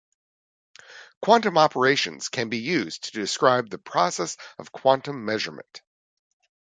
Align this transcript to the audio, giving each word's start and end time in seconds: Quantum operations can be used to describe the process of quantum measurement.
Quantum 1.21 1.59
operations 1.59 2.29
can 2.29 2.49
be 2.49 2.57
used 2.57 3.03
to 3.03 3.11
describe 3.11 3.69
the 3.69 3.77
process 3.77 4.35
of 4.57 4.71
quantum 4.71 5.25
measurement. 5.25 5.83